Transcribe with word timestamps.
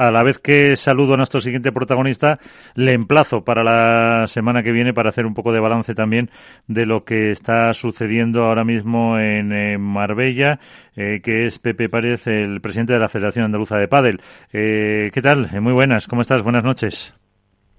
A 0.00 0.12
la 0.12 0.22
vez 0.22 0.38
que 0.38 0.76
saludo 0.76 1.14
a 1.14 1.16
nuestro 1.16 1.40
siguiente 1.40 1.72
protagonista, 1.72 2.38
le 2.76 2.92
emplazo 2.92 3.42
para 3.42 3.64
la 3.64 4.28
semana 4.28 4.62
que 4.62 4.70
viene 4.70 4.94
para 4.94 5.08
hacer 5.08 5.26
un 5.26 5.34
poco 5.34 5.50
de 5.50 5.58
balance 5.58 5.92
también 5.92 6.30
de 6.68 6.86
lo 6.86 7.04
que 7.04 7.32
está 7.32 7.74
sucediendo 7.74 8.44
ahora 8.44 8.62
mismo 8.62 9.18
en 9.18 9.50
eh, 9.50 9.76
Marbella, 9.76 10.60
eh, 10.94 11.20
que 11.20 11.46
es 11.46 11.58
Pepe 11.58 11.88
Párez, 11.88 12.28
el 12.28 12.60
presidente 12.60 12.92
de 12.92 13.00
la 13.00 13.08
Federación 13.08 13.46
Andaluza 13.46 13.76
de 13.76 13.88
Pádel. 13.88 14.20
Eh, 14.52 15.10
¿Qué 15.12 15.20
tal? 15.20 15.50
muy 15.60 15.72
buenas, 15.72 16.06
¿cómo 16.06 16.22
estás? 16.22 16.44
Buenas 16.44 16.62
noches. 16.62 17.17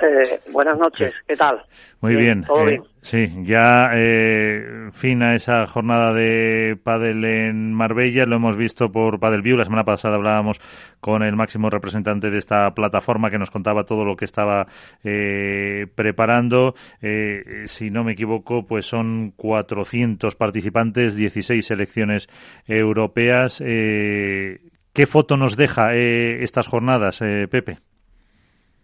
Eh, 0.02 0.39
buenas 0.54 0.77
noches, 0.77 1.13
¿qué 1.27 1.36
tal? 1.36 1.61
Muy 2.00 2.15
bien. 2.15 2.43
¿Todo 2.43 2.65
bien? 2.65 2.84
Sí, 3.02 3.27
ya 3.43 3.91
eh, 3.95 4.89
fin 4.93 5.21
a 5.23 5.36
esa 5.36 5.65
jornada 5.68 6.14
de 6.14 6.77
pádel 6.82 7.25
en 7.25 7.73
Marbella, 7.73 8.25
lo 8.25 8.38
hemos 8.38 8.55
visto 8.55 8.91
por 8.91 9.20
Padel 9.20 9.41
View. 9.41 9.57
La 9.57 9.65
semana 9.65 9.83
pasada 9.83 10.15
hablábamos 10.15 10.59
con 11.01 11.23
el 11.23 11.36
máximo 11.36 11.70
representante 11.70 12.29
de 12.29 12.38
esta 12.38 12.70
plataforma 12.71 13.29
que 13.29 13.38
nos 13.38 13.51
contaba 13.51 13.83
todo 13.83 14.05
lo 14.05 14.15
que 14.15 14.25
estaba 14.25 14.68
eh, 15.04 15.87
preparando. 15.96 16.75
Eh, 17.01 17.64
si 17.65 17.89
no 17.89 18.04
me 18.04 18.14
equivoco, 18.14 18.65
pues 18.65 18.86
son 18.86 19.31
400 19.36 20.36
participantes, 20.36 21.15
16 21.15 21.65
selecciones 21.65 22.28
europeas. 22.65 23.61
Eh, 23.65 24.59
¿Qué 24.93 25.07
foto 25.07 25.37
nos 25.37 25.56
deja 25.56 25.93
eh, 25.93 26.43
estas 26.43 26.68
jornadas, 26.68 27.21
eh, 27.21 27.47
Pepe? 27.50 27.78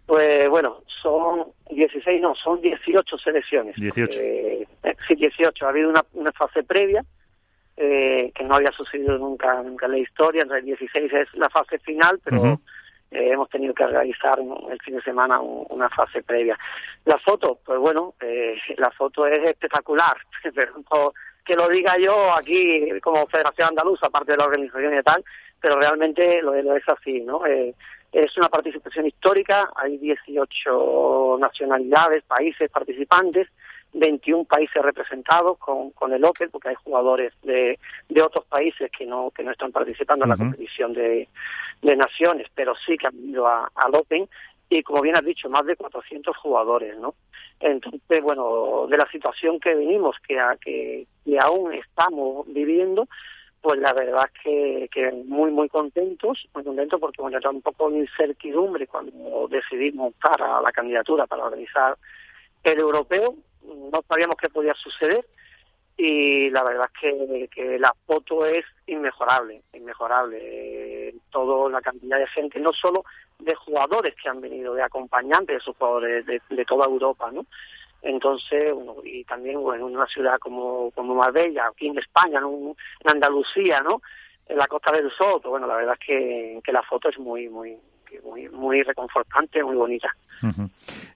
Pues 0.06 0.50
bueno, 0.50 0.78
son 1.02 1.46
16, 1.70 2.22
no, 2.22 2.36
son 2.36 2.62
18 2.62 3.18
selecciones. 3.18 3.76
18. 3.76 4.20
Eh, 4.22 4.68
sí, 5.08 5.16
18. 5.16 5.66
Ha 5.66 5.70
habido 5.70 5.90
una, 5.90 6.04
una 6.14 6.32
fase 6.32 6.64
previa 6.64 7.04
eh, 7.78 8.32
que 8.34 8.44
no 8.44 8.56
había 8.56 8.72
sucedido 8.72 9.18
nunca, 9.18 9.62
nunca 9.62 9.86
en 9.88 9.92
la 9.94 9.98
historia. 10.00 10.44
Entonces, 10.44 10.66
16 10.66 11.14
es 11.14 11.34
la 11.36 11.50
fase 11.50 11.78
final, 11.80 12.20
pero 12.24 12.42
eh, 13.12 13.30
hemos 13.32 13.50
tenido 13.50 13.74
que 13.74 13.86
realizar 13.86 14.40
el 14.40 14.80
fin 14.82 14.96
de 14.96 15.02
semana 15.02 15.40
un- 15.40 15.66
una 15.70 15.90
fase 15.90 16.24
previa. 16.24 16.58
La 17.06 17.18
foto, 17.20 17.60
pues 17.66 17.80
bueno, 17.80 18.14
eh, 18.22 18.56
la 18.78 18.92
foto 18.92 19.28
es 19.28 19.44
espectacular. 19.48 20.18
Pero 20.56 20.74
no 20.92 21.14
que 21.46 21.56
lo 21.56 21.70
diga 21.70 21.96
yo 22.00 22.34
aquí 22.34 22.90
como 23.02 23.28
Federación 23.28 23.68
Andaluza, 23.70 24.08
aparte 24.08 24.32
de 24.32 24.38
la 24.40 24.46
organización 24.46 24.98
y 24.98 25.04
tal, 25.04 25.24
pero 25.62 25.78
realmente 25.80 26.42
lo, 26.42 26.60
lo 26.60 26.76
es 26.76 26.90
así, 26.90 27.22
¿no? 27.22 27.46
Es 28.16 28.38
una 28.38 28.48
participación 28.48 29.06
histórica, 29.08 29.70
hay 29.76 29.98
18 29.98 31.38
nacionalidades, 31.40 32.24
países 32.24 32.72
participantes, 32.72 33.50
21 33.92 34.46
países 34.46 34.82
representados 34.82 35.58
con, 35.58 35.92
con 35.92 36.14
el 36.14 36.24
Open, 36.24 36.50
porque 36.50 36.70
hay 36.70 36.76
jugadores 36.76 37.34
de, 37.44 37.78
de 38.08 38.22
otros 38.22 38.46
países 38.46 38.90
que 38.98 39.06
no 39.06 39.32
que 39.32 39.44
no 39.44 39.52
están 39.52 39.72
participando 39.74 40.24
en 40.24 40.30
la 40.30 40.36
competición 40.46 40.94
de, 40.94 41.28
de 41.82 41.96
naciones, 41.98 42.48
pero 42.56 42.74
sí 42.86 42.98
que 42.98 43.08
han 43.08 43.18
ido 43.18 43.48
a- 43.48 43.70
al 43.76 43.94
Open 43.96 44.30
y 44.70 44.82
como 44.82 45.02
bien 45.02 45.16
has 45.18 45.26
dicho, 45.26 45.50
más 45.50 45.66
de 45.66 45.76
400 45.76 46.36
jugadores, 46.38 46.98
¿no? 46.98 47.16
Entonces, 47.60 48.24
bueno, 48.24 48.88
de 48.90 48.98
la 48.98 49.08
situación 49.12 49.60
que 49.60 49.76
venimos, 49.76 50.16
que, 50.28 50.40
a- 50.40 50.58
que, 50.60 51.06
que 51.26 51.40
aún 51.40 51.74
estamos 51.74 52.46
viviendo, 52.48 53.08
pues 53.66 53.80
la 53.80 53.94
verdad 53.94 54.30
es 54.44 54.92
que, 54.92 55.12
muy, 55.26 55.50
muy 55.50 55.68
contentos, 55.70 56.48
muy 56.54 56.64
contentos 56.64 57.00
porque 57.00 57.20
bueno, 57.20 57.40
era 57.40 57.50
un 57.50 57.64
poco 57.64 57.90
de 57.90 57.98
incertidumbre 57.98 58.86
cuando 58.86 59.48
decidimos 59.50 60.14
para 60.22 60.62
la 60.62 60.72
candidatura 60.72 61.26
para 61.26 61.46
organizar 61.46 61.98
el 62.64 62.78
europeo, 62.78 63.34
no 63.64 64.04
sabíamos 64.08 64.38
qué 64.38 64.50
podía 64.50 64.76
suceder 64.76 65.26
y 65.98 66.52
la 66.52 66.62
verdad 66.64 66.92
es 66.94 67.00
que, 67.00 67.48
que 67.48 67.80
la 67.80 67.92
foto 68.06 68.46
es 68.46 68.66
inmejorable, 68.86 69.64
inmejorable. 69.74 70.38
Eh, 70.40 71.16
Todo 71.32 71.68
la 71.68 71.82
cantidad 71.82 72.20
de 72.20 72.28
gente, 72.28 72.60
no 72.60 72.72
solo 72.72 73.04
de 73.40 73.56
jugadores 73.56 74.14
que 74.14 74.30
han 74.30 74.42
venido, 74.42 74.76
de 74.76 74.84
acompañantes 74.84 75.56
de 75.56 75.58
esos 75.58 75.76
jugadores 75.76 76.24
de 76.28 76.66
toda 76.66 76.86
Europa, 76.86 77.32
¿no? 77.32 77.48
Entonces, 78.06 78.72
bueno, 78.72 78.98
y 79.04 79.24
también 79.24 79.60
bueno, 79.64 79.88
en 79.88 79.96
una 79.96 80.06
ciudad 80.06 80.38
como, 80.38 80.92
como 80.92 81.16
Marbella, 81.16 81.68
aquí 81.68 81.88
en 81.88 81.98
España, 81.98 82.40
en 82.40 82.76
Andalucía, 83.04 83.82
¿no? 83.82 84.04
En 84.48 84.58
la 84.58 84.68
Costa 84.68 84.92
del 84.92 85.10
Sol, 85.12 85.42
bueno, 85.44 85.66
la 85.66 85.76
verdad 85.76 85.98
es 86.00 86.06
que, 86.06 86.62
que 86.64 86.72
la 86.72 86.84
foto 86.84 87.10
es 87.10 87.18
muy, 87.18 87.50
muy, 87.50 87.76
muy, 88.24 88.82
reconfortante, 88.84 89.64
muy 89.64 89.76
bonita. 89.76 90.08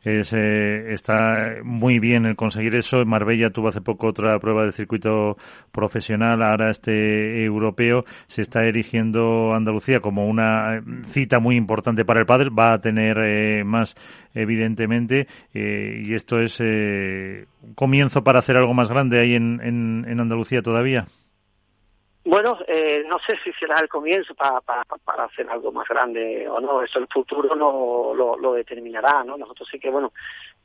Eh, 0.03 0.93
está 0.93 1.55
muy 1.63 1.99
bien 1.99 2.25
el 2.25 2.35
conseguir 2.35 2.75
eso. 2.75 3.01
En 3.01 3.09
Marbella 3.09 3.49
tuvo 3.49 3.67
hace 3.67 3.81
poco 3.81 4.07
otra 4.07 4.39
prueba 4.39 4.63
de 4.63 4.71
circuito 4.71 5.35
profesional, 5.71 6.41
ahora 6.41 6.69
este 6.69 7.43
europeo. 7.43 8.05
Se 8.27 8.41
está 8.41 8.63
erigiendo 8.63 9.53
Andalucía 9.53 9.99
como 9.99 10.27
una 10.27 10.77
eh, 10.77 10.81
cita 11.03 11.39
muy 11.39 11.55
importante 11.55 12.05
para 12.05 12.21
el 12.21 12.25
padre. 12.25 12.49
Va 12.49 12.73
a 12.73 12.79
tener 12.79 13.17
eh, 13.19 13.63
más, 13.63 13.95
evidentemente, 14.33 15.27
eh, 15.53 16.01
y 16.03 16.13
esto 16.13 16.39
es 16.39 16.59
eh, 16.61 17.45
un 17.61 17.73
comienzo 17.75 18.23
para 18.23 18.39
hacer 18.39 18.57
algo 18.57 18.73
más 18.73 18.89
grande 18.89 19.19
ahí 19.19 19.35
en 19.35 20.19
Andalucía 20.19 20.61
todavía. 20.61 21.07
Bueno, 22.29 22.59
eh, 22.67 23.03
no 23.07 23.17
sé 23.17 23.39
si 23.43 23.51
será 23.53 23.79
el 23.79 23.89
comienzo 23.89 24.35
para, 24.35 24.61
para, 24.61 25.23
hacer 25.23 25.49
algo 25.49 25.71
más 25.71 25.87
grande 25.87 26.47
o 26.47 26.59
no, 26.59 26.83
eso 26.83 26.99
el 26.99 27.07
futuro 27.07 27.55
no 27.55 28.13
lo, 28.13 28.53
determinará, 28.53 29.23
¿no? 29.23 29.35
Nosotros 29.35 29.67
sí 29.71 29.79
que, 29.79 29.89
bueno, 29.89 30.13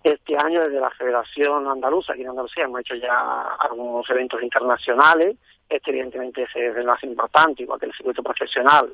este 0.02 0.36
año 0.36 0.60
desde 0.60 0.78
la 0.78 0.90
Federación 0.90 1.66
Andaluza, 1.66 2.12
aquí 2.12 2.20
en 2.20 2.28
Andalucía, 2.28 2.64
hemos 2.64 2.80
hecho 2.80 2.96
ya 2.96 3.56
algunos 3.58 4.08
eventos 4.10 4.42
internacionales, 4.42 5.38
este 5.66 5.90
evidentemente 5.90 6.42
es 6.42 6.54
el 6.54 6.84
más 6.84 7.02
importante, 7.02 7.62
igual 7.62 7.80
que 7.80 7.86
el 7.86 7.94
circuito 7.94 8.22
profesional, 8.22 8.92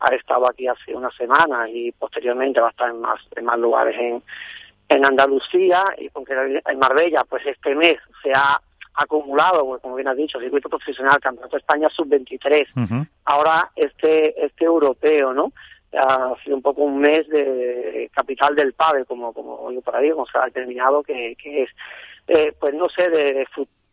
ha, 0.00 0.08
estado 0.08 0.48
aquí 0.48 0.66
hace 0.66 0.92
una 0.92 1.12
semana 1.12 1.70
y 1.70 1.92
posteriormente 1.92 2.58
va 2.58 2.66
a 2.66 2.70
estar 2.70 2.90
en 2.90 3.00
más, 3.00 3.20
en 3.36 3.44
más 3.44 3.60
lugares 3.60 3.94
en, 3.96 4.24
en 4.88 5.06
Andalucía 5.06 5.84
y 5.98 6.08
concretamente 6.08 6.68
en 6.68 6.80
Marbella, 6.80 7.22
pues 7.22 7.46
este 7.46 7.76
mes 7.76 8.00
se 8.24 8.32
ha 8.34 8.60
acumulado, 8.96 9.64
pues, 9.66 9.82
como 9.82 9.96
bien 9.96 10.08
has 10.08 10.16
dicho, 10.16 10.40
circuito 10.40 10.68
profesional, 10.68 11.20
Campeonato 11.20 11.56
de 11.56 11.60
España 11.60 11.88
sub-23, 11.90 12.66
Ujú. 12.76 13.06
ahora 13.24 13.70
este 13.76 14.44
este 14.44 14.64
europeo, 14.64 15.32
¿no? 15.32 15.52
Ha 15.92 16.34
sido 16.42 16.56
un 16.56 16.62
poco 16.62 16.82
un 16.82 16.98
mes 16.98 17.28
de 17.28 18.10
capital 18.12 18.54
del 18.54 18.72
pádel, 18.72 19.06
como 19.06 19.32
como 19.32 19.70
yo 19.70 19.80
por 19.80 19.96
ahí, 19.96 20.10
como 20.10 20.26
se 20.26 20.38
ha 20.38 20.46
determinado 20.46 21.02
que, 21.02 21.36
que 21.36 21.62
es. 21.62 21.70
Eh, 22.28 22.52
pues 22.58 22.74
no 22.74 22.88
sé, 22.88 23.08
de, 23.08 23.46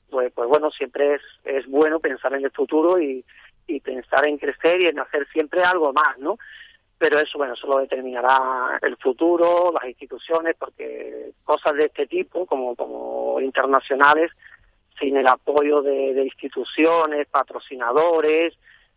pues, 0.09 0.31
pues 0.33 0.49
bueno, 0.49 0.71
siempre 0.71 1.15
es, 1.15 1.21
es 1.43 1.67
bueno 1.67 1.99
pensar 1.99 2.33
en 2.33 2.43
el 2.43 2.51
futuro 2.51 2.99
y, 2.99 3.23
y 3.67 3.79
pensar 3.79 4.25
en 4.25 4.37
crecer 4.37 4.81
y 4.81 4.87
en 4.87 4.99
hacer 4.99 5.27
siempre 5.31 5.63
algo 5.63 5.93
más, 5.93 6.17
¿no? 6.17 6.37
Pero 6.97 7.19
eso, 7.19 7.37
bueno, 7.37 7.53
eso 7.53 7.67
lo 7.67 7.79
determinará 7.79 8.79
el 8.81 8.95
futuro, 8.97 9.71
las 9.73 9.83
instituciones, 9.85 10.55
porque 10.57 11.31
cosas 11.43 11.75
de 11.75 11.85
este 11.85 12.07
tipo, 12.07 12.45
como, 12.45 12.75
como 12.75 13.39
internacionales, 13.41 14.31
sin 15.03 15.17
el 15.17 15.27
apoyo 15.27 15.81
de, 15.81 16.13
de 16.13 16.23
instituciones, 16.23 17.27
patrocinadores, 17.27 18.53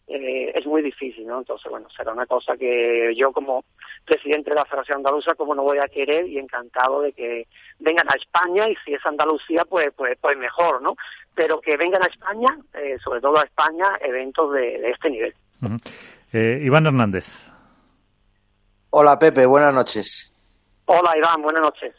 eh, 0.07 0.53
es 0.55 0.65
muy 0.65 0.83
difícil, 0.83 1.27
¿no? 1.27 1.39
Entonces, 1.39 1.69
bueno, 1.69 1.89
será 1.91 2.13
una 2.13 2.27
cosa 2.27 2.57
que 2.57 3.13
yo 3.17 3.33
como 3.33 3.65
presidente 4.05 4.51
de 4.51 4.57
la 4.57 4.65
Federación 4.65 4.99
Andaluza, 4.99 5.35
como 5.35 5.53
no 5.57 5.65
voy 5.65 5.79
a 5.79 5.89
querer 5.89 6.29
y 6.29 6.39
encantado 6.39 7.03
de 7.03 7.13
que 7.13 7.49
vengan 7.81 8.09
a 8.09 8.15
España 8.15 8.69
y 8.69 8.77
si 8.85 8.95
es 8.95 9.05
Andalucía, 9.05 9.65
pues, 9.69 9.93
pues, 9.97 10.17
pues 10.21 10.39
mejor, 10.39 10.81
¿no? 10.81 10.95
Pero 11.35 11.61
que 11.61 11.77
vengan 11.77 12.05
a 12.05 12.07
España, 12.07 12.57
eh, 12.75 12.99
sobre 13.03 13.21
todo 13.21 13.39
a 13.39 13.45
España, 13.45 13.99
eventos 14.01 14.53
de, 14.53 14.79
de 14.79 14.91
este 14.91 15.11
nivel. 15.11 15.35
Eh, 16.33 16.61
Iván 16.63 16.87
Hernández. 16.87 17.27
Hola 18.91 19.19
Pepe, 19.19 19.45
buenas 19.45 19.75
noches. 19.75 20.33
Hola 20.85 21.19
Iván, 21.19 21.43
buenas 21.43 21.63
noches. 21.63 21.93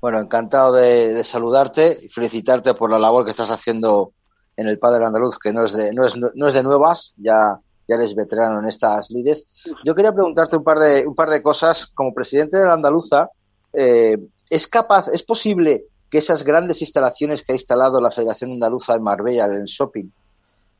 Bueno, 0.00 0.20
encantado 0.20 0.72
de, 0.74 1.24
saludarte 1.24 1.98
y 2.02 2.08
felicitarte 2.08 2.74
por 2.74 2.90
la 2.90 3.00
labor 3.00 3.24
que 3.24 3.30
estás 3.30 3.50
haciendo 3.50 4.12
en 4.56 4.68
el 4.68 4.78
Padre 4.78 5.04
Andaluz, 5.04 5.38
que 5.38 5.52
no 5.52 5.64
es 5.64 5.72
de, 5.72 5.92
no 5.92 6.06
es, 6.06 6.14
no 6.16 6.46
es 6.46 6.54
de 6.54 6.62
nuevas, 6.62 7.14
ya, 7.16 7.58
ya 7.88 7.96
eres 7.96 8.14
veterano 8.14 8.60
en 8.60 8.68
estas 8.68 9.10
lides. 9.10 9.44
Yo 9.84 9.94
quería 9.94 10.12
preguntarte 10.12 10.56
un 10.56 10.62
par 10.62 10.78
de, 10.78 11.04
un 11.06 11.14
par 11.14 11.30
de 11.30 11.42
cosas. 11.42 11.86
Como 11.86 12.14
presidente 12.14 12.56
de 12.56 12.66
la 12.66 12.74
Andaluza, 12.74 13.28
eh, 13.72 14.16
¿es 14.48 14.68
capaz, 14.68 15.08
es 15.08 15.24
posible 15.24 15.86
que 16.08 16.18
esas 16.18 16.44
grandes 16.44 16.80
instalaciones 16.80 17.42
que 17.42 17.52
ha 17.52 17.56
instalado 17.56 18.00
la 18.00 18.12
Federación 18.12 18.52
Andaluza 18.52 18.94
en 18.94 19.02
Marbella, 19.02 19.46
en 19.46 19.64
shopping, 19.64 20.10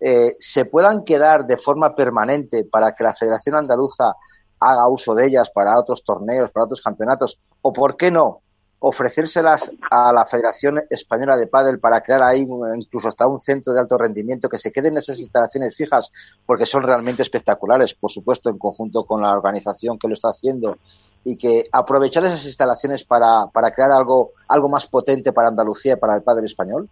eh, 0.00 0.36
se 0.38 0.64
puedan 0.64 1.04
quedar 1.04 1.44
de 1.44 1.58
forma 1.58 1.96
permanente 1.96 2.64
para 2.64 2.94
que 2.94 3.02
la 3.02 3.14
Federación 3.14 3.56
Andaluza 3.56 4.14
haga 4.60 4.88
uso 4.88 5.14
de 5.14 5.26
ellas 5.26 5.50
para 5.50 5.78
otros 5.78 6.04
torneos, 6.04 6.50
para 6.52 6.64
otros 6.64 6.80
campeonatos? 6.80 7.40
¿O 7.62 7.72
por 7.72 7.96
qué 7.96 8.12
no 8.12 8.42
ofrecérselas 8.80 9.72
a 9.90 10.12
la 10.12 10.24
Federación 10.24 10.80
Española 10.90 11.36
de 11.36 11.46
Pádel 11.48 11.80
para 11.80 12.00
crear 12.00 12.22
ahí 12.22 12.46
incluso 12.76 13.08
hasta 13.08 13.26
un 13.26 13.38
centro 13.38 13.72
de 13.72 13.80
alto 13.80 13.98
rendimiento 13.98 14.48
que 14.48 14.58
se 14.58 14.70
queden 14.72 14.96
esas 14.96 15.18
instalaciones 15.18 15.76
fijas 15.76 16.12
porque 16.46 16.64
son 16.66 16.84
realmente 16.84 17.22
espectaculares, 17.22 17.94
por 17.94 18.10
supuesto, 18.10 18.50
en 18.50 18.58
conjunto 18.58 19.04
con 19.04 19.20
la 19.22 19.32
organización 19.32 19.98
que 19.98 20.08
lo 20.08 20.14
está 20.14 20.28
haciendo 20.28 20.78
y 21.24 21.36
que 21.36 21.64
aprovechar 21.72 22.24
esas 22.24 22.44
instalaciones 22.46 23.04
para, 23.04 23.46
para 23.52 23.72
crear 23.72 23.90
algo, 23.90 24.30
algo 24.48 24.68
más 24.68 24.86
potente 24.86 25.32
para 25.32 25.48
Andalucía 25.48 25.94
y 25.94 25.96
para 25.96 26.14
el 26.14 26.22
pádel 26.22 26.44
español? 26.44 26.88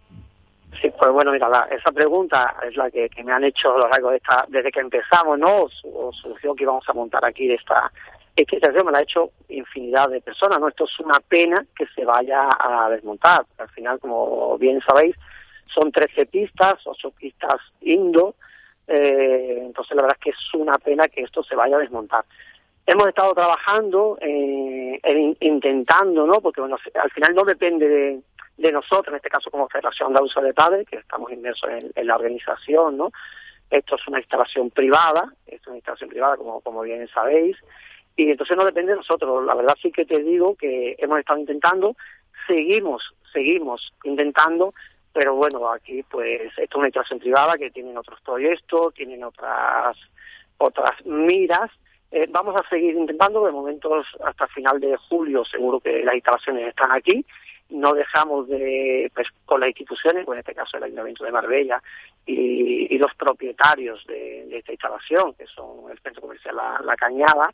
Sí, 0.81 0.91
pues 0.99 1.11
bueno, 1.11 1.31
mira, 1.31 1.47
la- 1.49 1.67
esa 1.71 1.91
pregunta 1.91 2.55
es 2.69 2.75
la 2.75 2.91
que, 2.91 3.09
que 3.09 3.23
me 3.23 3.31
han 3.31 3.45
hecho 3.45 3.71
a 3.73 3.87
largo 3.89 4.11
de 4.11 4.17
esta, 4.17 4.45
desde 4.49 4.69
que 4.71 4.81
empezamos, 4.81 5.39
¿no? 5.39 5.63
O, 5.63 5.69
o 5.93 6.11
surgió 6.13 6.53
que 6.53 6.63
íbamos 6.63 6.83
a 6.87 6.93
montar 6.93 7.23
aquí 7.25 7.51
esta, 7.51 7.91
esta 8.37 8.55
instalación 8.55 8.85
me 8.85 8.91
la 8.91 8.99
ha 8.99 9.01
hecho 9.01 9.31
infinidad 9.49 10.09
de 10.09 10.21
personas, 10.21 10.59
¿no? 10.59 10.67
Esto 10.67 10.85
es 10.85 10.99
una 10.99 11.19
pena 11.19 11.65
que 11.75 11.87
se 11.87 12.05
vaya 12.05 12.49
a 12.59 12.87
desmontar. 12.89 13.45
Al 13.57 13.69
final, 13.69 13.99
como 13.99 14.57
bien 14.59 14.79
sabéis, 14.87 15.15
son 15.73 15.91
13 15.91 16.27
pistas, 16.27 16.79
8 16.85 17.11
pistas 17.11 17.59
indo, 17.81 18.35
eh, 18.87 19.63
entonces 19.63 19.95
la 19.95 20.03
verdad 20.03 20.17
es 20.19 20.23
que 20.23 20.29
es 20.29 20.53
una 20.53 20.77
pena 20.77 21.07
que 21.09 21.21
esto 21.21 21.41
se 21.43 21.55
vaya 21.55 21.77
a 21.77 21.79
desmontar. 21.79 22.25
Hemos 22.85 23.07
estado 23.07 23.33
trabajando, 23.33 24.17
eh, 24.21 25.35
intentando, 25.39 26.25
¿no? 26.27 26.39
Porque 26.39 26.61
bueno, 26.61 26.77
al 26.93 27.11
final 27.11 27.33
no 27.33 27.43
depende 27.43 28.21
de, 28.57 28.71
nosotros, 28.71 29.07
en 29.09 29.15
este 29.15 29.29
caso 29.29 29.49
como 29.49 29.67
Federación 29.67 30.13
de 30.13 30.21
Uso 30.21 30.41
de 30.41 30.53
Padre, 30.53 30.85
que 30.85 30.97
estamos 30.97 31.31
inmersos 31.31 31.69
en, 31.95 32.07
la 32.07 32.15
organización, 32.15 32.97
¿no? 32.97 33.11
Esto 33.69 33.95
es 33.95 34.07
una 34.07 34.19
instalación 34.19 34.69
privada, 34.69 35.33
es 35.47 35.65
una 35.67 35.77
instalación 35.77 36.09
privada 36.09 36.37
como, 36.37 36.61
como 36.61 36.81
bien 36.81 37.07
sabéis, 37.09 37.57
y 38.17 38.31
entonces 38.31 38.57
no 38.57 38.65
depende 38.65 38.91
de 38.91 38.97
nosotros. 38.97 39.45
La 39.45 39.55
verdad 39.55 39.77
sí 39.81 39.91
que 39.91 40.05
te 40.05 40.21
digo 40.21 40.55
que 40.55 40.95
hemos 40.97 41.19
estado 41.19 41.39
intentando, 41.39 41.95
seguimos, 42.45 43.13
seguimos 43.31 43.93
intentando, 44.03 44.73
pero 45.13 45.35
bueno, 45.35 45.71
aquí 45.71 46.03
pues 46.03 46.41
esto 46.57 46.61
es 46.61 46.75
una 46.75 46.87
instalación 46.87 47.19
privada 47.19 47.57
que 47.57 47.71
tienen 47.71 47.97
otros 47.97 48.19
proyectos, 48.21 48.93
tienen 48.93 49.23
otras 49.23 49.95
otras 50.57 51.05
miras. 51.05 51.71
Eh, 52.11 52.25
vamos 52.29 52.55
a 52.55 52.67
seguir 52.69 52.95
intentando, 52.95 53.45
de 53.45 53.51
momento 53.51 54.01
hasta 54.23 54.47
final 54.47 54.79
de 54.79 54.97
julio 55.09 55.45
seguro 55.45 55.79
que 55.79 56.03
las 56.03 56.15
instalaciones 56.15 56.67
están 56.67 56.91
aquí 56.91 57.25
no 57.69 57.93
dejamos 57.93 58.47
de, 58.47 59.11
pues, 59.13 59.27
con 59.45 59.59
las 59.59 59.69
instituciones, 59.69 60.25
pues 60.25 60.37
en 60.37 60.39
este 60.39 60.55
caso 60.55 60.77
el 60.77 60.83
Ayuntamiento 60.83 61.23
de 61.23 61.31
Marbella 61.31 61.81
y, 62.25 62.97
los 62.97 63.13
propietarios 63.13 64.03
de, 64.07 64.57
esta 64.57 64.71
instalación, 64.71 65.35
que 65.35 65.45
son 65.45 65.91
el 65.91 65.99
Centro 65.99 66.21
Comercial 66.21 66.55
La, 66.55 66.95
Cañada, 66.95 67.51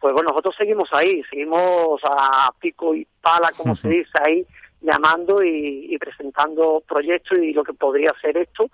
pues 0.00 0.12
bueno, 0.12 0.30
nosotros 0.30 0.54
seguimos 0.56 0.92
ahí, 0.92 1.22
seguimos 1.30 2.00
a 2.04 2.50
pico 2.60 2.94
y 2.94 3.06
pala, 3.20 3.50
como 3.56 3.76
se 3.76 3.88
dice 3.90 4.18
ahí, 4.22 4.46
llamando 4.80 5.42
y, 5.42 5.96
presentando 5.98 6.82
proyectos 6.86 7.38
y 7.38 7.52
lo 7.52 7.64
que 7.64 7.72
podría 7.72 8.12
ser 8.20 8.36
esto, 8.36 8.70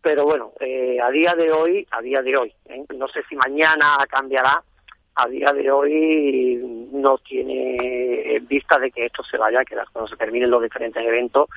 pero 0.00 0.24
bueno, 0.24 0.52
eh, 0.60 0.98
a 1.00 1.10
día 1.10 1.34
de 1.34 1.52
hoy, 1.52 1.86
a 1.90 2.00
día 2.00 2.22
de 2.22 2.36
hoy, 2.36 2.52
¿eh? 2.66 2.84
no 2.96 3.06
sé 3.08 3.22
si 3.28 3.36
mañana 3.36 3.98
cambiará, 4.08 4.62
a 5.14 5.28
día 5.28 5.52
de 5.52 5.70
hoy 5.70 6.88
no 6.92 7.18
tiene 7.18 8.40
vista 8.48 8.78
de 8.78 8.90
que 8.90 9.06
esto 9.06 9.22
se 9.22 9.36
vaya, 9.36 9.64
que 9.64 9.76
cuando 9.92 10.08
se 10.08 10.16
terminen 10.16 10.50
los 10.50 10.62
diferentes 10.62 11.04
eventos 11.04 11.48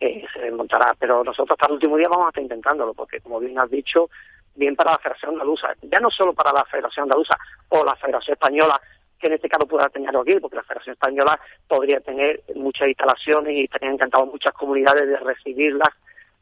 eh, 0.00 0.24
se 0.32 0.40
desmontará. 0.40 0.94
Pero 0.98 1.22
nosotros 1.24 1.52
hasta 1.52 1.66
el 1.66 1.74
último 1.74 1.96
día 1.96 2.08
vamos 2.08 2.26
a 2.26 2.28
estar 2.30 2.42
intentándolo, 2.42 2.94
porque 2.94 3.20
como 3.20 3.40
bien 3.40 3.58
has 3.58 3.70
dicho, 3.70 4.10
bien 4.56 4.76
para 4.76 4.92
la 4.92 4.98
Federación 4.98 5.32
Andaluza, 5.32 5.68
ya 5.82 6.00
no 6.00 6.10
solo 6.10 6.32
para 6.32 6.52
la 6.52 6.64
Federación 6.64 7.04
Andaluza 7.04 7.36
o 7.68 7.84
la 7.84 7.96
Federación 7.96 8.34
Española, 8.34 8.80
que 9.18 9.28
en 9.28 9.34
este 9.34 9.48
caso 9.48 9.66
pueda 9.66 9.88
tener 9.88 10.14
aquí, 10.16 10.38
porque 10.40 10.56
la 10.56 10.62
Federación 10.62 10.94
Española 10.94 11.38
podría 11.66 12.00
tener 12.00 12.42
muchas 12.54 12.88
instalaciones 12.88 13.54
y 13.54 13.64
estarían 13.64 13.94
encantados 13.94 14.28
muchas 14.28 14.52
comunidades 14.54 15.08
de 15.08 15.16
recibirlas 15.18 15.88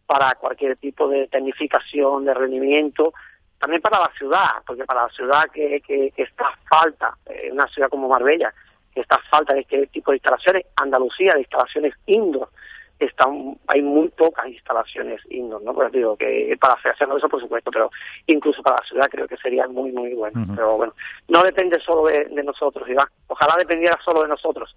para 0.07 0.35
cualquier 0.35 0.77
tipo 0.77 1.09
de 1.09 1.29
tecnificación, 1.29 2.25
de 2.25 2.35
rendimiento, 2.35 3.15
también 3.59 3.81
para 3.81 4.01
la 4.01 4.11
ciudad, 4.19 4.51
porque 4.67 4.85
para 4.85 5.05
la 5.05 5.09
ciudad 5.09 5.45
que, 5.53 5.81
que, 5.81 6.13
está 6.17 6.53
falta, 6.69 7.17
eh, 7.27 7.49
una 7.51 7.67
ciudad 7.69 7.89
como 7.89 8.09
Marbella, 8.09 8.53
que 8.93 9.01
está 9.01 9.19
falta 9.31 9.55
de 9.55 9.61
este 9.61 9.87
tipo 9.87 10.11
de 10.11 10.19
instalaciones, 10.19 10.67
Andalucía 10.77 11.35
de 11.35 11.41
instalaciones 11.41 11.95
indoor, 12.07 12.49
están, 12.99 13.59
hay 13.67 13.83
muy 13.83 14.09
pocas 14.09 14.47
instalaciones 14.47 15.21
indoor, 15.31 15.63
¿no? 15.63 15.75
Pues 15.75 15.93
digo 15.93 16.17
que 16.17 16.57
para 16.61 16.75
hacer 16.75 16.93
eso, 16.93 17.29
por 17.29 17.41
supuesto, 17.41 17.71
pero 17.71 17.91
incluso 18.27 18.63
para 18.63 18.77
la 18.77 18.87
ciudad 18.87 19.09
creo 19.11 19.27
que 19.27 19.37
sería 19.37 19.67
muy, 19.67 19.93
muy 19.93 20.15
bueno. 20.15 20.47
Pero 20.55 20.77
bueno, 20.77 20.95
no 21.29 21.43
depende 21.43 21.79
solo 21.81 22.07
de, 22.07 22.29
nosotros, 22.43 22.89
Iván. 22.89 23.09
Ojalá 23.27 23.57
dependiera 23.59 23.99
solo 24.05 24.23
de 24.23 24.29
nosotros. 24.29 24.77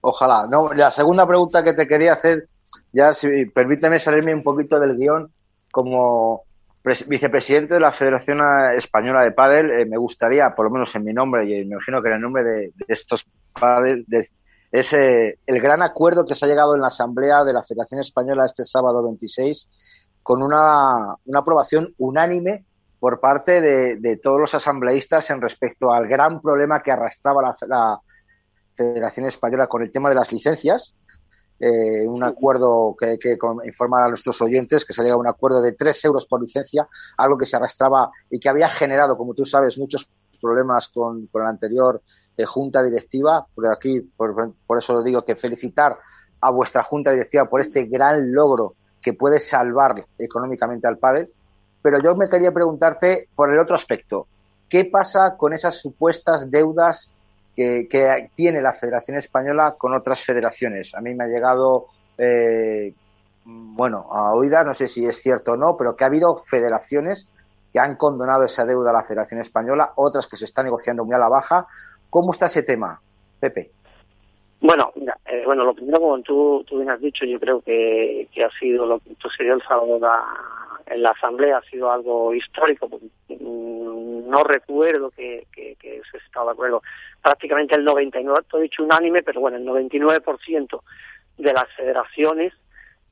Ojalá. 0.00 0.46
No, 0.50 0.72
la 0.72 0.90
segunda 0.90 1.26
pregunta 1.26 1.62
que 1.62 1.74
te 1.74 1.86
quería 1.86 2.14
hacer, 2.14 2.48
ya 2.92 3.12
si 3.12 3.46
permíteme 3.46 3.98
salirme 3.98 4.34
un 4.34 4.42
poquito 4.42 4.78
del 4.78 4.96
guion, 4.96 5.30
como 5.70 6.44
vicepresidente 7.06 7.74
de 7.74 7.80
la 7.80 7.92
Federación 7.92 8.40
Española 8.74 9.22
de 9.22 9.32
Padel, 9.32 9.70
eh, 9.70 9.86
me 9.86 9.96
gustaría, 9.96 10.50
por 10.50 10.66
lo 10.66 10.70
menos 10.70 10.94
en 10.94 11.04
mi 11.04 11.12
nombre 11.12 11.44
y 11.44 11.64
me 11.64 11.74
imagino 11.74 12.02
que 12.02 12.08
en 12.08 12.14
el 12.14 12.20
nombre 12.20 12.42
de, 12.42 12.72
estos 12.88 13.24
padres, 13.58 14.04
es 14.72 14.94
eh, 14.94 15.38
el 15.46 15.60
gran 15.60 15.82
acuerdo 15.82 16.24
que 16.24 16.34
se 16.34 16.46
ha 16.46 16.48
llegado 16.48 16.74
en 16.74 16.80
la 16.80 16.86
Asamblea 16.86 17.44
de 17.44 17.52
la 17.52 17.62
Federación 17.62 18.00
Española 18.00 18.46
este 18.46 18.64
sábado 18.64 19.02
26 19.04 19.68
con 20.22 20.42
una, 20.42 21.12
aprobación 21.34 21.94
unánime 21.98 22.64
por 22.98 23.20
parte 23.20 23.60
de, 23.60 24.16
todos 24.22 24.40
los 24.40 24.54
asambleístas 24.54 25.28
en 25.30 25.42
respecto 25.42 25.92
al 25.92 26.08
gran 26.08 26.40
problema 26.40 26.82
que 26.82 26.90
arrastraba 26.90 27.42
la 27.68 28.00
Federación 28.74 29.26
Española 29.26 29.66
con 29.66 29.82
el 29.82 29.92
tema 29.92 30.08
de 30.08 30.14
las 30.14 30.32
licencias. 30.32 30.94
Eh, 31.60 32.06
un 32.06 32.24
acuerdo 32.24 32.96
que, 32.98 33.18
que 33.18 33.36
informar 33.66 34.04
a 34.04 34.08
nuestros 34.08 34.40
oyentes 34.40 34.84
que 34.84 34.94
se 34.94 35.00
ha 35.00 35.04
llegado 35.04 35.18
a 35.18 35.24
un 35.24 35.28
acuerdo 35.28 35.60
de 35.60 35.72
3 35.72 36.04
euros 36.06 36.26
por 36.26 36.40
licencia, 36.40 36.88
algo 37.18 37.36
que 37.36 37.46
se 37.46 37.56
arrastraba 37.56 38.10
y 38.30 38.40
que 38.40 38.48
había 38.48 38.68
generado, 38.70 39.18
como 39.18 39.34
tú 39.34 39.44
sabes, 39.44 39.76
muchos 39.76 40.08
problemas 40.40 40.88
con, 40.88 41.26
con 41.26 41.42
la 41.42 41.50
anterior 41.50 42.02
eh, 42.36 42.44
junta 42.44 42.82
directiva. 42.82 43.46
Por 43.54 43.72
aquí, 43.72 44.00
por, 44.16 44.78
eso 44.78 44.94
lo 44.94 45.02
digo, 45.02 45.24
que 45.24 45.36
felicitar 45.36 45.96
a 46.40 46.50
vuestra 46.50 46.82
junta 46.82 47.10
directiva 47.10 47.44
por 47.46 47.60
este 47.60 47.84
gran 47.84 48.32
logro 48.32 48.74
que 49.00 49.12
puede 49.12 49.40
salvar 49.40 49.94
económicamente 50.18 50.86
al 50.86 50.98
padre. 50.98 51.30
Pero 51.82 51.98
yo 52.02 52.14
me 52.14 52.28
quería 52.28 52.52
preguntarte 52.52 53.28
por 53.34 53.52
el 53.52 53.58
otro 53.58 53.74
aspecto. 53.74 54.26
¿Qué 54.68 54.84
pasa 54.84 55.36
con 55.36 55.52
esas 55.52 55.78
supuestas 55.78 56.50
deudas 56.50 57.10
que, 57.54 58.30
tiene 58.34 58.62
la 58.62 58.72
Federación 58.72 59.16
Española 59.16 59.74
con 59.76 59.94
otras 59.94 60.22
federaciones. 60.24 60.94
A 60.94 61.00
mí 61.00 61.14
me 61.14 61.24
ha 61.24 61.28
llegado, 61.28 61.86
eh, 62.18 62.94
bueno, 63.44 64.06
a 64.10 64.32
oídas, 64.34 64.64
no 64.64 64.74
sé 64.74 64.88
si 64.88 65.04
es 65.04 65.20
cierto 65.20 65.52
o 65.52 65.56
no, 65.56 65.76
pero 65.76 65.94
que 65.94 66.04
ha 66.04 66.06
habido 66.06 66.36
federaciones 66.36 67.28
que 67.72 67.80
han 67.80 67.96
condonado 67.96 68.44
esa 68.44 68.64
deuda 68.64 68.90
a 68.90 68.94
la 68.94 69.04
Federación 69.04 69.40
Española, 69.40 69.92
otras 69.96 70.26
que 70.26 70.36
se 70.36 70.44
están 70.44 70.66
negociando 70.66 71.04
muy 71.04 71.14
a 71.14 71.18
la 71.18 71.28
baja. 71.28 71.66
¿Cómo 72.12 72.32
está 72.32 72.44
ese 72.44 72.62
tema, 72.62 73.00
Pepe? 73.40 73.70
Bueno, 74.60 74.92
eh, 75.24 75.44
bueno, 75.46 75.64
lo 75.64 75.72
primero, 75.72 75.98
como 75.98 76.20
tú, 76.20 76.62
tú 76.68 76.76
bien 76.76 76.90
has 76.90 77.00
dicho, 77.00 77.24
yo 77.24 77.40
creo 77.40 77.62
que, 77.62 78.28
que 78.34 78.44
ha 78.44 78.50
sido 78.50 78.84
lo 78.84 78.98
que 78.98 79.14
sucedió 79.18 79.54
el 79.54 79.62
sábado 79.62 79.98
en 80.88 81.02
la 81.02 81.10
Asamblea, 81.12 81.56
ha 81.56 81.70
sido 81.70 81.90
algo 81.90 82.34
histórico. 82.34 82.86
Mm, 83.30 84.28
no 84.28 84.44
recuerdo 84.44 85.10
que, 85.10 85.46
que, 85.54 85.74
que 85.76 86.02
se 86.10 86.18
estaba 86.18 86.48
de 86.48 86.52
acuerdo 86.52 86.82
prácticamente 87.22 87.76
el 87.76 87.84
99, 87.84 88.40
todo 88.46 88.60
dicho 88.60 88.84
unánime, 88.84 89.22
pero 89.22 89.40
bueno, 89.40 89.56
el 89.56 89.64
99% 89.64 90.82
de 91.38 91.52
las 91.54 91.72
federaciones 91.74 92.52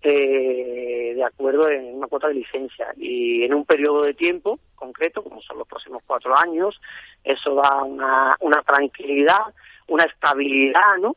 de 0.09 1.25
acuerdo 1.25 1.69
en 1.69 1.97
una 1.97 2.07
cuota 2.07 2.29
de 2.29 2.35
licencia 2.35 2.89
y 2.97 3.45
en 3.45 3.55
un 3.55 3.65
periodo 3.65 4.03
de 4.03 4.15
tiempo 4.15 4.59
concreto, 4.75 5.23
como 5.23 5.41
son 5.43 5.59
los 5.59 5.69
próximos 5.69 6.03
cuatro 6.07 6.37
años, 6.37 6.81
eso 7.23 7.55
da 7.55 7.83
una, 7.83 8.63
tranquilidad, 8.67 9.43
una 9.89 10.05
estabilidad, 10.05 10.97
¿no? 11.01 11.17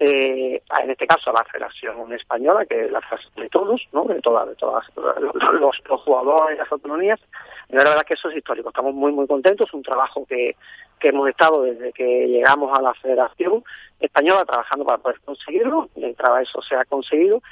Eh, 0.00 0.62
en 0.82 0.90
este 0.90 1.06
caso 1.06 1.30
a 1.30 1.34
la 1.34 1.44
Federación 1.44 2.12
Española, 2.14 2.64
que 2.64 2.86
es 2.86 2.90
la 2.90 3.00
de 3.36 3.48
todos, 3.50 3.82
¿no? 3.92 4.04
de, 4.04 4.20
todas 4.22 4.48
de 4.48 4.54
todas 4.54 4.86
los, 4.96 5.82
los 5.88 6.00
jugadores, 6.00 6.58
las 6.58 6.72
autonomías. 6.72 7.20
La 7.68 7.84
verdad 7.84 8.06
que 8.06 8.14
eso 8.14 8.30
es 8.30 8.36
histórico. 8.36 8.70
Estamos 8.70 8.94
muy, 8.94 9.12
muy 9.12 9.26
contentos. 9.26 9.68
Es 9.68 9.74
un 9.74 9.82
trabajo 9.82 10.24
que, 10.26 10.56
que 10.98 11.08
hemos 11.08 11.28
estado 11.28 11.62
desde 11.62 11.92
que 11.92 12.26
llegamos 12.26 12.76
a 12.76 12.80
la 12.80 12.94
Federación 12.94 13.62
Española 14.00 14.44
trabajando 14.46 14.84
para 14.84 14.98
poder 14.98 15.20
conseguirlo. 15.20 15.88
Trabajo 16.16 16.42
eso 16.42 16.62
se 16.62 16.74
ha 16.74 16.84
conseguido. 16.86 17.42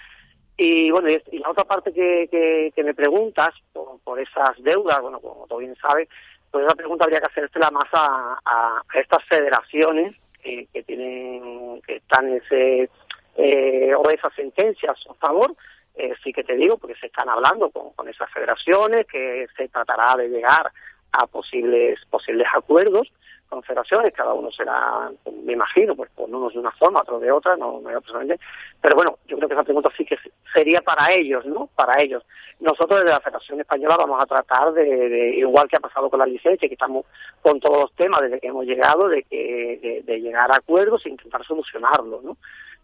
Y 0.63 0.91
bueno, 0.91 1.09
y, 1.09 1.39
la 1.39 1.49
otra 1.49 1.65
parte 1.65 1.91
que, 1.91 2.29
que, 2.75 2.85
me 2.85 2.93
preguntas 2.93 3.55
por, 3.73 4.21
esas 4.21 4.63
deudas, 4.63 5.01
bueno, 5.01 5.19
como 5.19 5.47
tú 5.47 5.57
bien 5.57 5.75
sabes, 5.77 6.07
pues 6.51 6.67
esa 6.67 6.75
pregunta 6.75 7.05
habría 7.05 7.21
que 7.21 7.29
hacérsela 7.29 7.71
más 7.71 7.89
a, 7.93 8.39
a 8.45 8.83
estas 8.93 9.25
federaciones 9.25 10.15
que, 10.43 10.69
tienen, 10.87 11.81
que 11.81 11.97
están 11.97 12.29
ese, 12.35 12.91
eh, 13.37 13.95
o 13.97 14.11
esas 14.11 14.35
sentencias 14.35 14.99
a 15.09 15.15
favor, 15.15 15.57
eh, 15.95 16.13
sí 16.23 16.31
que 16.31 16.45
te 16.45 16.57
digo, 16.57 16.77
porque 16.77 16.97
se 16.97 17.07
están 17.07 17.31
hablando 17.31 17.71
con 17.71 18.07
esas 18.07 18.31
federaciones, 18.31 19.07
que 19.07 19.47
se 19.57 19.67
tratará 19.69 20.15
de 20.19 20.29
llegar 20.29 20.71
a 21.13 21.27
posibles, 21.27 21.99
posibles 22.11 22.47
acuerdos 22.55 23.11
confederaciones, 23.51 24.15
cada 24.15 24.33
uno 24.33 24.51
será, 24.53 25.11
me 25.45 25.53
imagino, 25.53 25.95
pues 25.97 26.09
por 26.13 26.31
unos 26.31 26.53
de 26.55 26.61
una 26.61 26.71
forma, 26.71 27.01
otros 27.01 27.21
de 27.21 27.33
otra, 27.33 27.57
no 27.57 27.81
me 27.81 27.93
personalmente, 27.95 28.43
pero 28.81 28.95
bueno, 28.95 29.19
yo 29.27 29.37
creo 29.37 29.49
que 29.49 29.55
esa 29.55 29.65
pregunta 29.65 29.91
sí 29.97 30.05
que 30.05 30.17
sería 30.55 30.81
para 30.81 31.13
ellos, 31.13 31.45
¿no? 31.45 31.69
Para 31.75 32.01
ellos. 32.01 32.25
Nosotros 32.61 33.01
desde 33.01 33.11
la 33.11 33.21
Federación 33.21 33.61
Española 33.61 33.97
vamos 33.97 34.23
a 34.23 34.27
tratar 34.27 34.73
de, 34.73 35.35
igual 35.37 35.69
que 35.69 35.77
ha 35.77 35.81
pasado 35.81 36.09
con 36.09 36.21
la 36.21 36.27
licencia, 36.27 36.69
que 36.69 36.75
estamos 36.75 37.05
con 37.43 37.59
todos 37.59 37.81
los 37.81 37.93
temas 37.95 38.23
desde 38.23 38.41
que 38.41 38.47
hemos 38.47 38.65
llegado, 38.65 39.09
de 39.09 39.25
que 39.25 40.03
de, 40.07 40.21
llegar 40.21 40.51
a 40.53 40.57
acuerdos 40.57 41.05
e 41.05 41.11
intentar 41.11 41.45
solucionarlo, 41.45 42.21
¿no? 42.23 42.37